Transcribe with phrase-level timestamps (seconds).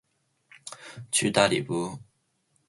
[1.11, 1.99] 去大理不